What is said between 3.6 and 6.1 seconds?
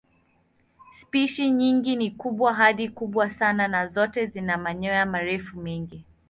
na zote zina manyoya marefu mengi.